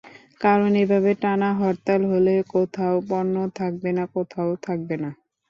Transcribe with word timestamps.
কারণ 0.41 0.71
এভাবে 0.83 1.11
টানা 1.21 1.49
হরতাল 1.59 2.01
হলে 2.11 2.33
কোথাও 2.53 2.95
পণ্য 3.09 3.35
থাকবে, 3.55 3.89
কোথাও 4.15 4.49
থাকবে 4.65 4.95
না। 5.03 5.09